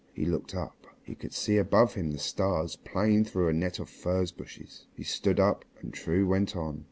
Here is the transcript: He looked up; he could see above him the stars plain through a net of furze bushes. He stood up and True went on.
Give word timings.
He 0.15 0.25
looked 0.25 0.55
up; 0.55 0.87
he 1.03 1.13
could 1.13 1.31
see 1.31 1.57
above 1.57 1.93
him 1.93 2.09
the 2.09 2.17
stars 2.17 2.75
plain 2.75 3.23
through 3.23 3.49
a 3.49 3.53
net 3.53 3.77
of 3.77 3.87
furze 3.87 4.31
bushes. 4.31 4.87
He 4.95 5.03
stood 5.03 5.39
up 5.39 5.63
and 5.79 5.93
True 5.93 6.25
went 6.25 6.55
on. 6.55 6.79